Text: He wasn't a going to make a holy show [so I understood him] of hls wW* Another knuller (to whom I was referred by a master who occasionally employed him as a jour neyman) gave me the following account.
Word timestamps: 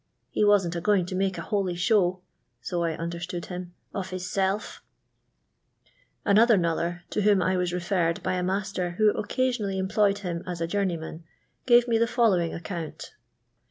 He 0.31 0.43
wasn't 0.43 0.75
a 0.75 0.81
going 0.81 1.05
to 1.05 1.15
make 1.15 1.37
a 1.37 1.43
holy 1.43 1.75
show 1.75 2.21
[so 2.59 2.81
I 2.81 2.97
understood 2.97 3.45
him] 3.45 3.75
of 3.93 4.09
hls 4.09 4.35
wW* 4.35 4.79
Another 6.25 6.57
knuller 6.57 7.01
(to 7.11 7.21
whom 7.21 7.39
I 7.39 7.55
was 7.55 7.71
referred 7.71 8.23
by 8.23 8.33
a 8.33 8.41
master 8.43 8.95
who 8.97 9.11
occasionally 9.11 9.77
employed 9.77 10.17
him 10.25 10.41
as 10.47 10.59
a 10.59 10.65
jour 10.65 10.85
neyman) 10.85 11.21
gave 11.67 11.87
me 11.87 11.99
the 11.99 12.07
following 12.07 12.51
account. 12.51 13.13